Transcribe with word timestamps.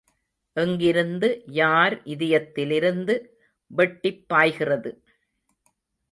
எங்கிருந்து, 0.57 1.27
யார் 1.57 2.01
இதயத்திலிருந்து 2.05 3.15
வெட்டிப் 3.71 4.23
பாய்கிறது...? 4.27 4.91